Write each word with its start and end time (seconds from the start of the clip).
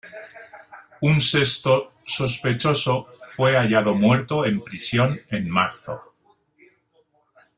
Un 1.03 1.19
sexto 1.21 1.91
sospechoso 2.07 3.09
fue 3.27 3.55
hallado 3.55 3.93
muerto 3.93 4.47
en 4.47 4.59
prisión 4.59 5.21
en 5.29 5.47
marzo. 5.47 6.01